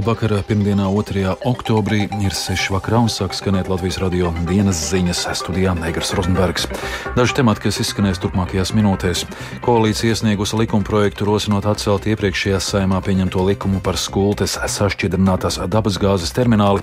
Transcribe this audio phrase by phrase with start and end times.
[0.00, 1.34] Labvakar, pirmdienā, 2.
[1.44, 6.64] oktobrī ir 6 vakarā un sāk skanēt Latvijas radio dienas ziņas studijā Negras Rozenbergs.
[7.18, 9.26] Daži temati, kas izskanēs turpmākajās minūtēs.
[9.60, 16.80] Koalīcija iesniegusi likuma projektu rosinot atcelt iepriekšējā saimā pieņemto likumu par skultes sašķidrinātās dabasgāzes termināli.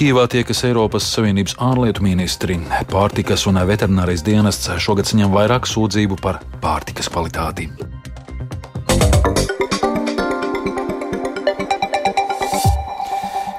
[0.00, 2.56] Kīvā tiekas Eiropas Savienības ārlietu ministri.
[2.88, 7.68] Pārtikas un veterinārais dienests šogad saņem vairāk sūdzību par pārtikas kvalitāti.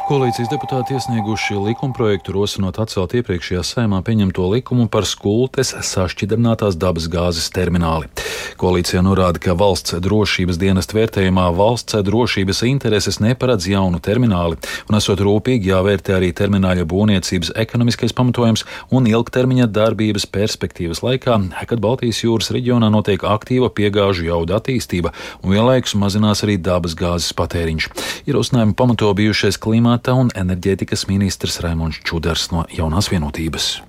[0.10, 7.52] Koalīcijas deputāti iesnieguši likumprojektu rosinot atcelt iepriekšējā saimā pieņemto likumu par skultes sašķidrinātās dabas gāzes
[7.54, 8.10] termināli.
[8.58, 14.58] Koalīcija norāda, ka valsts drošības dienesta vērtējumā valsts drošības intereses neparedz jaunu termināli,
[14.90, 21.38] un esot rūpīgi jāvērtē arī termināļa būvniecības ekonomiskais pamatojums un ilgtermiņa darbības perspektīvas laikā,
[21.70, 27.38] kad Baltijas jūras reģionā notiek aktīva piegāžu jauda attīstība un vienlaikus mazinās arī dabas gāzes
[27.38, 27.92] patēriņš.
[28.26, 33.82] Ierosinājumu pamato bijušais klimata klimata un enerģētikas ministrs Raimons Čudars no jaunās vienotības.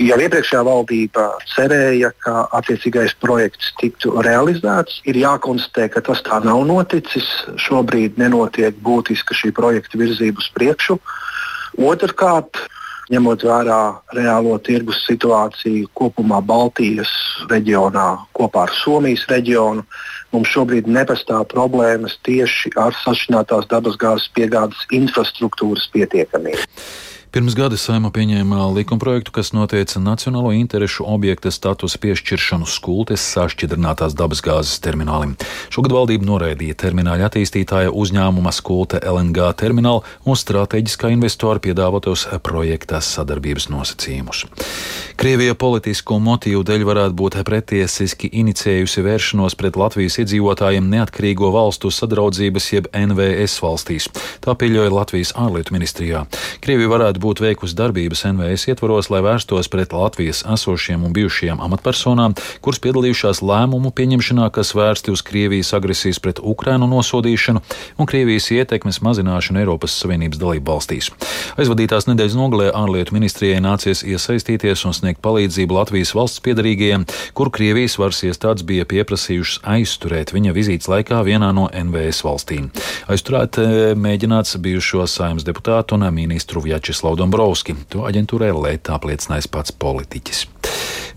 [0.00, 1.24] Jau iepriekšējā valdība
[1.54, 5.02] cerēja, ka attiecīgais projekts tiktu realizēts.
[5.04, 7.26] Ir jākonstatē, ka tas tā nav noticis.
[7.56, 10.98] Šobrīd nenotiek būtiska šī projekta virzība uz priekšu.
[11.76, 12.56] Otrkārt,
[13.12, 13.80] ņemot vērā
[14.16, 17.10] reālo tirgus situāciju kopumā Baltijas
[17.50, 19.84] reģionā, kopā ar Somijas reģionu,
[20.32, 26.66] mums šobrīd nepastāv problēmas tieši ar sašķinātās dabasgāzes piegādes infrastruktūras pietiekamību.
[27.30, 34.80] Pirms gada saima pieņēma likumprojektu, kas noteica nacionālo interešu objekta statusu piešķiršanu skultes sašķidrinātās dabasgāzes
[34.82, 35.36] terminālim.
[35.70, 43.68] Šogad valdība noraidīja termināļa attīstītāja uzņēmuma skulte LNG terminālu un strateģiskā investora piedāvātos projektā sadarbības
[43.70, 44.48] nosacījumus.
[45.20, 52.68] Krievija politisku motīvu dēļ varētu būt pretiesiski inicējusi vēršanos pret Latvijas iedzīvotājiem neatkarīgo valstu sadraudzības
[52.72, 54.10] jeb NVS valstīs.
[54.42, 56.26] Tā pieļauja Latvijas ārlietu ministrijā.
[56.64, 61.60] Krievija varētu varētu būt veikusi darbības NVS ietvaros, lai vērstos pret Latvijas esošiem un bijušajām
[61.60, 67.60] amatpersonām, kuras piedalījušās lēmumu pieņemšanā, kas vērsti uz Krievijas agresijas pret Ukrainu nosodīšanu
[67.98, 71.10] un Krievijas ietekmes mazināšanu Eiropas Savienības dalību valstīs.
[71.60, 77.98] Aizvadītās nedēļas nogalē ārlietu ministrijai nācies iesaistīties un sniegt palīdzību Latvijas valsts piedarīgajiem, kur Krievijas
[78.00, 82.70] varas iestādes bija pieprasījušas aizturēt viņa vizītes laikā vienā no NVS valstīm.
[83.10, 87.76] Aizturēt eh, mēģināts bijušo saimnes deputātu un ministru Vjačeslavu Dombrovski.
[87.94, 90.46] To aģentūrai Lētā apliecinājis pats politiķis.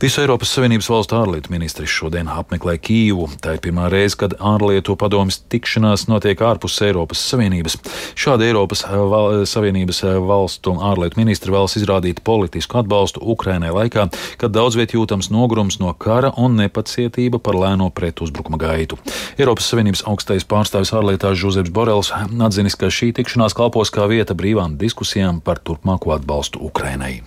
[0.03, 3.29] Visu Eiropas Savienības valstu ārlietu ministri šodien apmeklē Kīvu.
[3.39, 7.77] Tā ir pirmā reize, kad ārlietu padomjas tikšanās notiek ārpus Eiropas Savienības.
[8.19, 14.09] Šādi Eiropas val Savienības valstu ārlietu ministri vēlas izrādīt politisku atbalstu Ukrainai laikā,
[14.41, 18.99] kad daudz viet jūtams nogurums no kara un nepacietība par lēno pretuzbrukuma gaitu.
[19.37, 24.75] Eiropas Savienības augstais pārstāvis ārlietās Žuzeps Borels atzinis, ka šī tikšanās kalpos kā vieta brīvām
[24.83, 27.21] diskusijām par turpmāko atbalstu Ukrainai.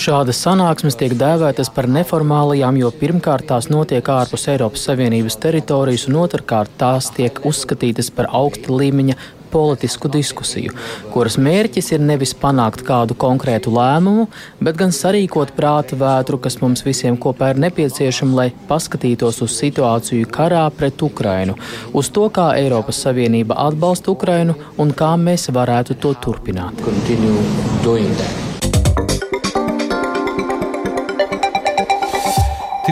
[0.00, 6.16] Šādas sanāksmes tiek dēvētas par neformālajām, jo pirmkārt tās notiek ārpus Eiropas Savienības teritorijas, un
[6.22, 9.18] otrkārt tās tiek uzskatītas par augsta līmeņa
[9.50, 10.74] politisku diskusiju,
[11.14, 14.28] kuras mērķis ir nevis panākt kādu konkrētu lēmumu,
[14.60, 20.30] bet gan sarīkot prāta vētru, kas mums visiem kopā ir nepieciešama, lai paskatītos uz situāciju
[20.32, 21.56] karā pret Ukrainu,
[21.96, 26.84] uz to, kā Eiropas Savienība atbalsta Ukrainu un kā mēs varētu to turpināt.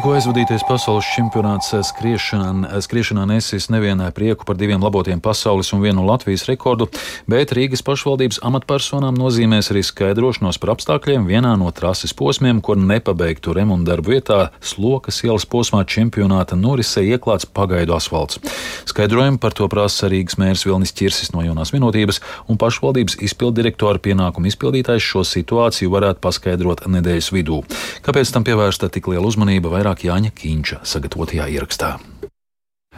[0.05, 6.03] Tikko aizvadīties pasaules čempionāts skriešanā, skriešanā nesis nevienai prieku par diviem labotiem pasaules un vienu
[6.05, 6.91] Latvijas rekordu,
[7.25, 13.55] bet Rīgas pašvaldības amatpersonām nozīmēs arī skaidrošanos par apstākļiem vienā no trases posmiem, kur nepabeigtu
[13.57, 18.43] remontu darbu vietā Slokas ielas posmā čempionāta norisē ieklāts pagaidu asfalts.
[18.85, 24.53] Skaidrojumu par to prasa Rīgas mērs Vilnis Čirsis no jaunās vienotības, un pašvaldības izpildirektora pienākumu
[24.53, 27.63] izpildītājs šo situāciju varētu paskaidrot nedēļas vidū.
[28.05, 29.73] Kāpēc tam pievērsta tik liela uzmanība?
[29.73, 32.14] Vairāk vairāk Jāņa Kīņša sagatavotajā ierakstā.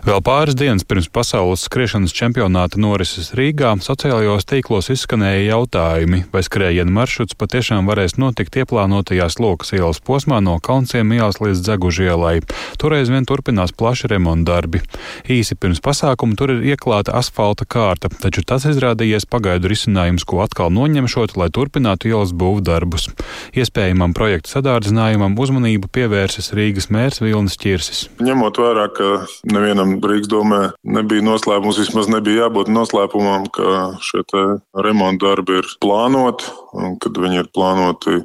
[0.04, 6.92] Vēl pāris dienas pirms pasaules skriešanas čempionāta norises Rīgā sociālajos tīklos izskanēja jautājumi, vai skrējienu
[6.94, 12.34] maršruts patiešām varēs notikt ieplānotajās Lokas ielas posmā no Kalnciem ielas līdz Dzeguži ielai.
[12.78, 14.82] Toreiz vien turpinās plaši remonta darbi.
[15.32, 20.70] Īsi pirms pasākuma tur ir ieklāta asfalta kārta, taču tas izrādījies pagaidu risinājums, ko atkal
[20.76, 23.08] noņemšot, lai turpinātu ielas būvu darbus.
[23.58, 28.06] Iespējamam projektu sadārdzinājumam uzmanību pievērsis Rīgas mērs Vilnis Čirsis.
[28.22, 29.12] Ņemot vērā, ka
[29.50, 34.22] nevienam Rīgas domē nebija noslēpums, vismaz nebija jābūt noslēpumam, ka šie
[34.86, 38.22] remonta darbi ir plānoti un kad viņi ir plānoti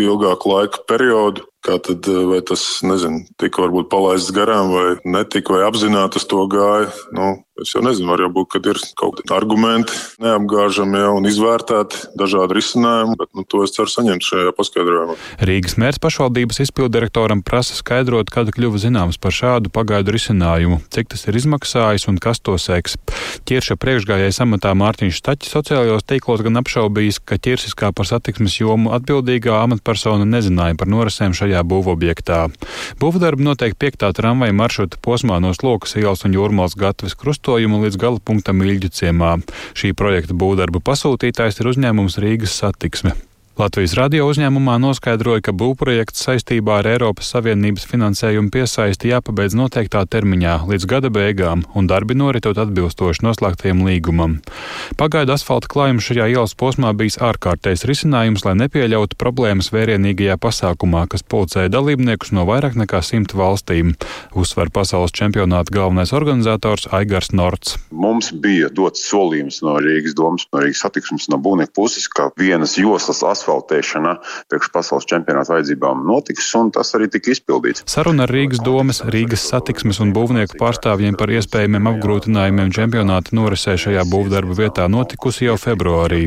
[0.00, 1.46] ilgāku laika periodu.
[1.64, 6.42] Kā tad, vai tas, nezinu, tika varbūt palaists garām vai netika, vai apzināti uz to
[6.52, 6.90] gāja.
[7.16, 7.30] Nu,
[7.62, 12.00] Es jau nezinu, var jau būt, ka ir kaut kādi argumenti, neapgāžami jau un izvērtēti
[12.18, 15.14] dažādi risinājumi, bet nu, to es ceru saņemt šajā paskaidrojumā.
[15.46, 21.22] Rīgas mērs pašvaldības izpildirektoram prasa skaidrot, kad kļuva zināms par šādu pagaidu risinājumu, cik tas
[21.30, 22.98] ir izmaksājis un kas to seks.
[23.46, 28.90] Ķirša priekšgājējais amatā Mārtiņš Staķis sociālajos tīklos gan apšaubījis, ka ķirsis kā par satiksmes jomu
[28.98, 32.48] atbildīgā amatpersona nezināja par norisēm šajā būvobjektā.
[32.98, 37.98] Būvdarbi notiek piektā tramvaja maršruta posmā no Slokas ielas un Jūrmals gatavas krustu krustojumu līdz
[38.00, 39.36] gala punktam Ilģu ciemā.
[39.76, 43.12] Šī projekta būvdarbu pasūtītājs ir uzņēmums Rīgas satiksme.
[43.54, 50.56] Latvijas radio uzņēmumā noskaidroja, ka būvprojekts saistībā ar Eiropas Savienības finansējumu piesaisti jāpabeidz noteiktā termiņā
[50.66, 54.40] līdz gada beigām, un darbi noritot atbilstoši noslēgtajam līgumam.
[54.98, 61.22] Pagaidu asfalta klājums šajā ielas posmā bijis ārkārtējs risinājums, lai nepieļautu problēmas vērienīgajā pasākumā, kas
[61.22, 63.94] pulcēja dalībniekus no vairāk nekā simt valstīm,
[64.34, 67.78] uzsver pasaules čempionāta galvenais organizators Aigars Norts.
[67.94, 72.74] Mums bija dots solījums no Rīgas domas, no Rīgas satiksmes, no būvnieku puses, ka vienas
[72.82, 74.16] joslas asfalta asfaltēšana
[74.48, 77.84] priekš pasaules čempionāta vajadzībām notiks, un tas arī tika izpildīts.
[77.90, 84.04] Saruna ar Rīgas domas, Rīgas satiksmes un būvnieku pārstāvjiem par iespējamiem apgrūtinājumiem čempionāta norisē šajā
[84.08, 86.26] būvdarba vietā notikusi jau februārī.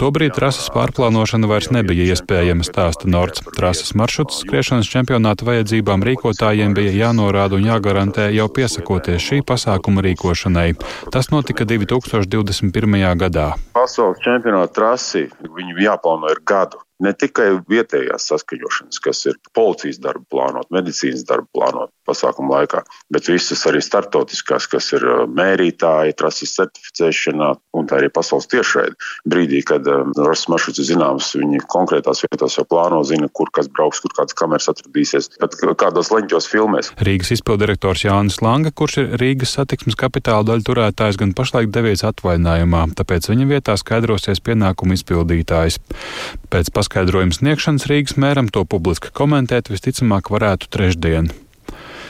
[0.00, 3.44] Tobrīd trases pārplānošana vairs nebija iespējama, stāsta Nords.
[3.56, 10.72] Trases maršruts skriešanas čempionāta vajadzībām rīkotājiem bija jānorāda un jāgarantē jau piesakoties šī pasākuma rīkošanai.
[11.14, 13.06] Tas notika 2021.
[13.20, 13.52] gadā.
[13.76, 15.26] Pasaules čempionāta trasi
[15.56, 16.55] viņu jāplāno ir gadu
[17.04, 22.82] ne tikai vietējās saskaņošanas, kas ir policijas darba plānot, medicīnas darba plānot pasākumu laikā,
[23.12, 28.96] bet visas arī startautiskās, kas ir uh, mērītāji, trases certificēšanā un tā arī pasaules tiešraidi.
[29.28, 33.68] Brīdī, kad um, rases maršruts ir zināms, viņi konkrētās vietās jau plāno, zina, kur kas
[33.72, 36.92] brauks, kur kādas kameras atradīsies, pat kādos leņķos filmēs.
[37.06, 42.86] Rīgas izpildirektors Jānis Langa, kurš ir Rīgas satiksmes kapitāla daļu turētājs, gan pašlaik devies atvaļinājumā,
[42.98, 45.80] tāpēc viņa vietā skaidrosies pienākumu izpildītājs.
[46.52, 51.32] Pēc paskaidrojumu sniegšanas Rīgas mēram to publiski komentēt visticamāk varētu trešdien.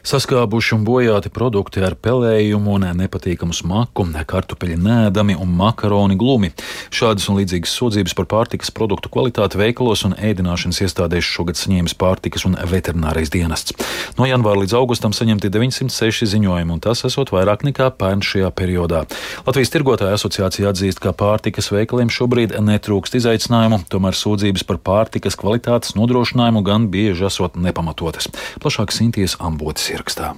[0.00, 6.52] Saskābuši un bojāti produkti ar pelējumu un nepatīkamu smaku, kartupeļi nēdami un makaroni glumi.
[6.94, 12.46] Šādas un līdzīgas sūdzības par pārtikas produktu kvalitāti veikalos un ēdināšanas iestādēs šogad saņēmis pārtikas
[12.48, 13.76] un veterinārais dienests.
[14.16, 19.04] No janvāra līdz augustam saņemti 906 ziņojumi, un tas esot vairāk nekā pērn šajā periodā.
[19.44, 25.96] Latvijas tirgotāja asociācija atzīst, ka pārtikas veikaliem šobrīd netrūkst izaicinājumu, tomēr sūdzības par pārtikas kvalitātes
[25.98, 28.30] nodrošinājumu gan bieži esot nepamatotas.
[28.64, 30.34] Plašāk Sinties Ambotis ierakstā.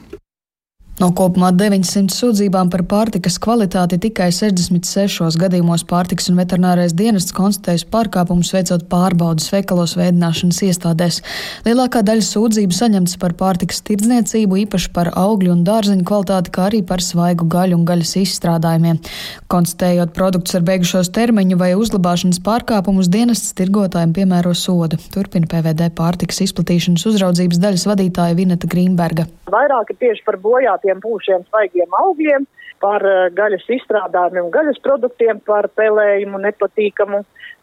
[1.01, 7.87] No kopumā 900 sūdzībām par pārtikas kvalitāti tikai 66 gadījumos pārtikas un veterinārais dienests konstatējis
[7.89, 11.23] pārkāpumus veicot pārbaudas veikalos veidināšanas iestādēs.
[11.65, 16.83] Lielākā daļa sūdzību saņemtas par pārtikas tirdzniecību, īpaši par augļu un dārzeņu kvalitāti, kā arī
[16.85, 19.01] par svaigu gaļu un gaļas izstrādājumiem.
[19.49, 25.01] Konstatējot produktus ar beigušos termiņu vai uzglabāšanas pārkāpumus, dienests tirgotājiem piemēro sodu.
[25.17, 29.27] Turpina PVD pārtikas izplatīšanas uzraudzības daļas vadītāja Vineta Grīnberga.
[29.53, 32.47] Vairāk ir tieši par bojāt tiem pūšiem svaigiem augļiem,
[32.83, 37.23] par eh, gaļas izstrādājumiem, gaļas produktiem, par pelējumu nepatīkamu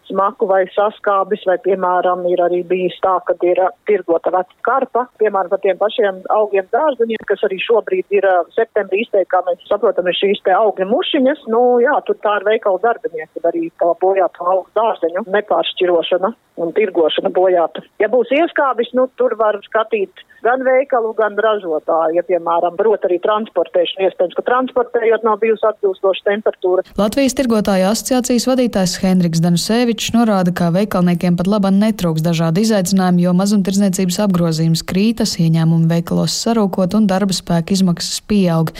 [0.09, 5.05] smaku vai saskābis, vai, piemēram, ir arī bijis tā, ka ir uh, tirgota veca karpa,
[5.21, 9.65] piemēram, par tiem pašiem augiem dārzeņiem, kas arī šobrīd ir uh, septembrī izteikti, kā mēs
[9.69, 11.45] saprotam, ir šīs te augļu mušiņas.
[11.53, 17.31] Nu, jā, tur tā ir veikala darbinieki, arī tā bojāta augu dārzeņu nepāršķirošana un tirgošana
[17.33, 17.85] bojāta.
[18.01, 23.19] Ja būs ieskābis, nu, tur var skatīt gan veikalu, gan ražotāju, ja, piemēram, prot arī
[23.23, 26.85] transportēšanu, iespējams, ka transportējot nav bijusi atbilstoša temperatūra.
[26.99, 33.25] Latvijas tirgotāja asociācijas vadītājs Henriks Danusevičs Šefčovičs norāda, ka veikalniekiem pat labam netrūks dažādi izaicinājumi,
[33.25, 38.71] jo mazumtirdzniecības apgrozījums krītas, ieņēmumi veikalos sarūkot un darba spēka izmaksas pieaug.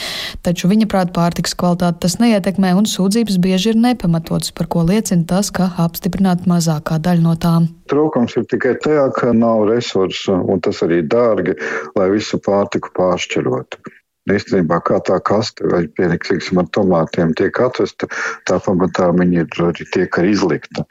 [0.47, 5.27] Taču viņa prāt pārtiks kvalitāti tas neietekmē un sūdzības bieži ir nepamatotas, par ko liecina
[5.27, 7.67] tas, ka apstiprināta mazākā daļa no tām.
[7.91, 11.59] Trūkums ir tikai tajā, ka nav resursu, un tas arī dārgi,
[11.99, 13.98] lai visu pārtiku pāršķirotu
[14.36, 18.09] īstenībā kā tā kaste vai pienāksim ar tomātiem tiek atvesta,
[18.50, 20.86] tā pamatā viņi ir arī tiek arī izlikta.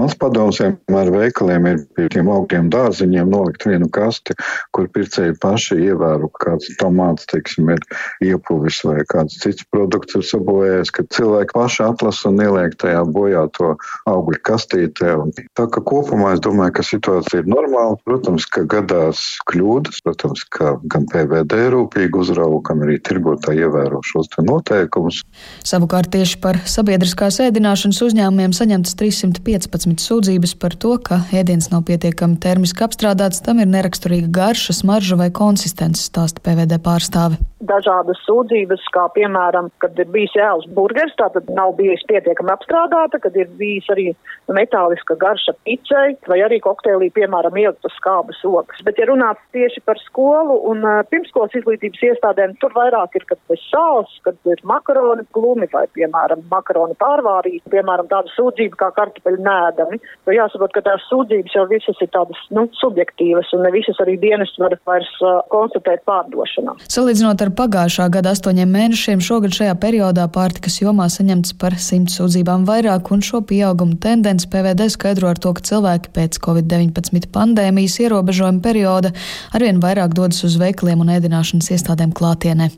[0.00, 4.36] Mans padoms vienmēr veikaliem ir pie tiem augiem dārziņiem nolikt vienu kasti,
[4.74, 7.84] kur pircēji paši ievēro, kāds tomāts, teiksim, ir
[8.24, 13.74] iepuvis vai kāds cits produkts ir sabojējies, ka cilvēki paši atlasa un ieliek tajā bojāto
[14.10, 15.14] augļu kastītē.
[15.22, 17.98] Un tā ka kopumā es domāju, ka situācija ir normāla.
[18.06, 24.28] Protams, ka gadās kļūdas, protams, ka gan PVD rūpīgi uzraugam, tiešām arī tirgotāji ievēro šos
[24.40, 25.22] noteikumus.
[25.64, 32.38] Savukārt tieši par sabiedriskās ēdināšanas uzņēmumiem saņemtas 315 sūdzības par to, ka ēdiens nav pietiekami
[32.40, 37.49] termiski apstrādāts, tam ir neraksturīga garša, smarža vai konsistence, stāsta PVD pārstāve.
[37.60, 43.36] Dažādas sūdzības, kā piemēram, kad ir bijis jēls burgers, tātad nav bijis pietiekami apstrādāta, kad
[43.36, 44.06] ir bijis arī
[44.48, 48.80] metāliska garša picei, vai arī kokteilī, piemēram, ieliktas skābas ogas.
[48.86, 53.60] Bet, ja runā tieši par skolu un pirmskolas izglītības iestādēm, tur vairāk ir, kad ir
[53.66, 60.00] sāls, kad ir makaroni glumi vai, piemēram, makaroni pārvārīti, piemēram, tāda sūdzība kā kartupeļu nēdami.
[60.28, 64.16] Jo jāsaprot, ka tās sūdzības jau visas ir tādas, nu, subjektīvas un ne visas arī
[64.22, 66.78] dienas var vairs uh, konstatēt pārdošanā.
[66.88, 72.66] Salīdzinot ar pagājušā gada astoņiem mēnešiem, šogad šajā periodā pārtikas jomā saņemts par simt sūdzībām
[72.68, 78.64] vairāk, un šo pieaugumu tendenci PVD skaidro ar to, ka cilvēki pēc Covid-19 pandēmijas ierobežojuma
[78.64, 79.14] perioda
[79.56, 82.70] arvien vairāk dodas uz veikaliem un ēdināšanas iestādēm klātienē.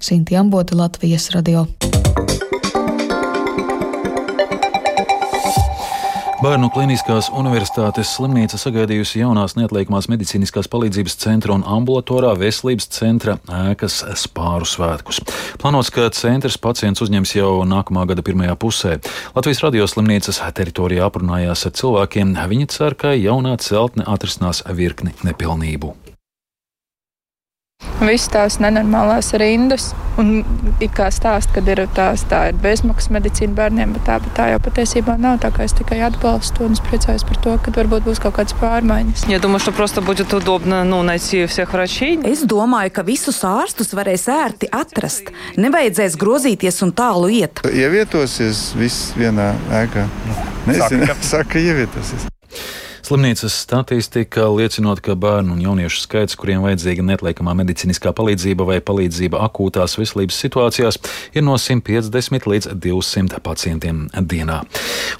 [0.00, 1.68] Sinti Amboti, Latvijas radio.
[6.40, 13.98] Bērnu Kliniskās universitātes slimnīca sagaidījusi jaunās neatliekamās medicīniskās palīdzības centra un ambulatorā veselības centra ēkas
[14.22, 15.20] spāru svētkus.
[15.60, 18.96] Plānots, ka centrs pacients uzņems jau nākamā gada pirmajā pusē.
[19.36, 22.32] Latvijas radioslimnīcas teritorijā aprunājās ar cilvēkiem.
[22.54, 25.92] Viņi cer, ka jaunā celtne atrisinās virkni nepilnību.
[28.05, 29.89] Visas tās nenormālās rindas,
[30.19, 30.43] un
[30.83, 34.45] it kā stāst, ka ir tās, tā ir bezmaksas medicīna bērniem, bet tā, bet tā
[34.51, 35.39] jau patiesībā nav.
[35.43, 38.55] Tā kā es tikai atbalstu un es priecājos par to, ka varbūt būs kaut kādas
[38.59, 39.25] pārmaiņas.
[39.31, 42.19] Я думаю, что просто будет удобно ну, найти всех врачей.
[42.23, 45.31] Es domāju, ka visus ārstus varēs ērti atrast.
[45.57, 47.63] Nevajadzēs grozīties un tālu iet.
[47.65, 50.07] Ievietosies viss vienā ēkā.
[50.67, 52.29] Nezinu, saka, saka ievietosies.
[53.00, 59.40] Slimnīcas statistika liecinot, ka bērnu un jauniešu skaits, kuriem vajadzīga neatliekamā medicīniskā palīdzība vai palīdzība
[59.46, 61.00] akūtās veselības situācijās,
[61.34, 64.60] ir no 150 līdz 200 pacientiem dienā.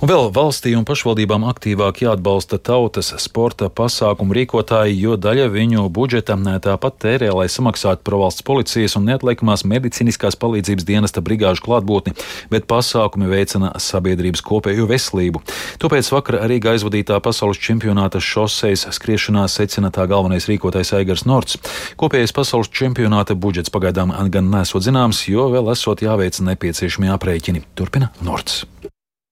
[0.01, 6.37] Un vēl valstī un pašvaldībām aktīvāk jāatbalsta tautas sporta pasākumu rīkotāji, jo daļa viņu budžeta
[6.61, 12.15] tāpat tērē, lai samaksātu par valsts policijas un neatliekamās medicīniskās palīdzības dienesta brigāžu klātbūtni,
[12.53, 15.43] bet pasākumi veicina sabiedrības kopējo veselību.
[15.81, 21.59] Tāpēc vakar Rīgā aizvadītā pasaules čempionāta šoseis skriešanā secina tā galvenais rīkotājs Eigars Norts.
[22.01, 27.67] Kopējais pasaules čempionāta budžets pagaidām gan nesot zināms, jo vēl esot jāveic nepieciešamie aprēķini.
[27.79, 28.65] Turpina Norts.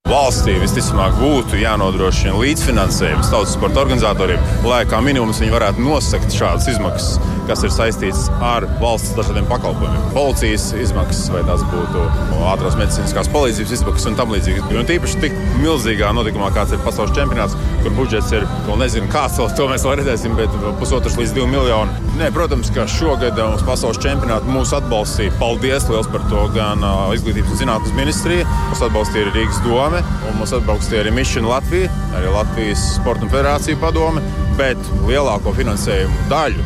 [0.09, 6.65] Valstī visticamāk būtu jānodrošina līdzfinansējums tautas sporta organizatoriem, lai kā minimums viņi varētu nosakt šādas
[6.71, 10.07] izmaksas, kas ir saistītas ar valsts dažādiem pakalpojumiem.
[10.15, 12.07] Policijas izmaksas, vai tās būtu
[12.49, 14.65] ātrās medicīniskās palīdzības izmaksas un tam līdzīgi.
[14.81, 19.37] Un tīpaši tik milzīgā notikumā, kāds ir pasaules čempionāts, kur budžets ir, vēl nezinu, kāds
[19.37, 22.09] vēl to mēs vēl redzēsim, bet pusotrs līdz divi miljoni.
[22.17, 25.37] Nē, protams, ka šogad mums pasaules čempionātā mūs atbalstīja.
[25.39, 26.83] Paldies liels par to gan
[27.15, 31.89] Izglītības un zinātnes ministrija, mūs atbalstīja Rīgas doma padome, un mums atbalstīja arī Mission Latvija,
[32.15, 34.21] arī Latvijas Sporta un Federācija padome,
[34.57, 34.77] bet
[35.07, 36.63] lielāko finansējumu daļu,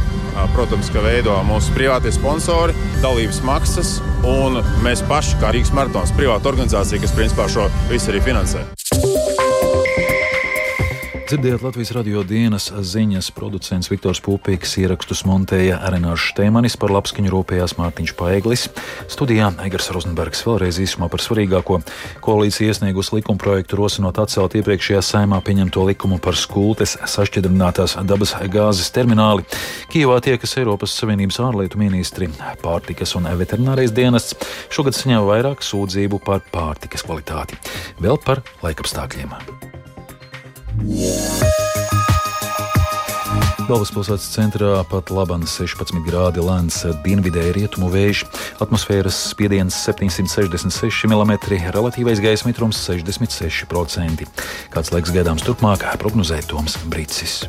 [0.56, 6.50] protams, ka veido mūsu privātie sponsori, dalības maksas, un mēs paši, kā Rīgas maratons, privāta
[6.50, 8.66] organizācija, kas principā šo visu arī finansē.
[11.34, 17.74] Dzirdējāt Latvijas radio dienas ziņas producents Viktors Pūpīgs, ierakstus montēja Renārs Štēmanis, par labskaņu rūpējās
[17.80, 18.68] Mārtiņš Paeglis.
[19.10, 21.80] Studijā Eigars Rozenbergs vēlreiz īsumā par svarīgāko.
[22.22, 29.50] Koalīcija iesniegus likumprojektu rosinot atcelt iepriekšējā saimā pieņemto likumu par skultes sašķidrinātās dabas gāzes termināli.
[29.90, 32.30] Kijevā tiekas Eiropas Savienības ārlietu ministri,
[32.62, 34.38] pārtikas un veterinārais dienests
[34.70, 37.58] šogad saņēma vairāk sūdzību par pārtikas kvalitāti.
[37.98, 39.73] Vēl par laikapstākļiem.
[43.64, 48.26] Galvaspilsētas centrā pat labāk 16 grādi lēns dienvidēji rietumu vējš,
[48.62, 51.38] atmosfēras spiediens 766 mm,
[51.74, 54.28] relatīvais gaisa mitrums 66%.
[54.74, 57.44] Kāds laiks gaidāms turpmāk, prognozē Toms Brīsis.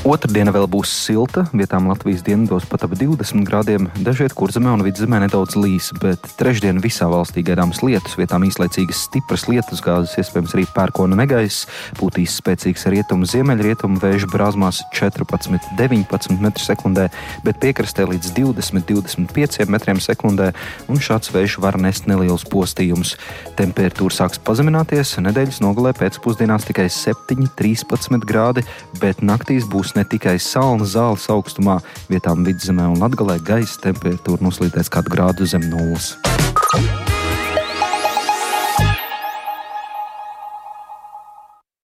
[0.00, 5.18] Otradiena vēl būs silta, vietām Latvijas dienvidos pat ap 20 grādiem, dažviet kurzemē un vidzemē
[5.26, 10.64] nedaudz līs, bet trešdien visā valstī gaidāmas lietus, vietām īslaicīgas stipras lietus gāzes, iespējams arī
[10.72, 11.66] pērkona negaiss,
[11.98, 17.04] būtīs spēcīgs rietumu ziemeļrietumu vēju brāzmās 14-19 m2,
[17.44, 20.48] bet piekrastē līdz 20-25 m2,
[20.88, 23.18] un šāds vējš var nest nelielus postījumus.
[23.60, 28.64] Temperatūra sāks pazemināties, nedēļas nogalē pēcpusdienās tikai 7-13 grādi,
[29.04, 31.80] bet naktīs būs metrus ne tikai salna zāles augstumā,
[32.10, 36.14] vietām vidzemē un latgalē gaisa temperatūra noslīdēs kādu grādu zem nulles.